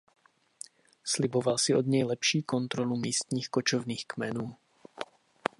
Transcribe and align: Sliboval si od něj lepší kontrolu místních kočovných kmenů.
Sliboval 1.03 1.57
si 1.57 1.75
od 1.75 1.85
něj 1.87 2.03
lepší 2.03 2.41
kontrolu 2.43 2.95
místních 2.97 3.49
kočovných 3.49 4.05
kmenů. 4.07 4.55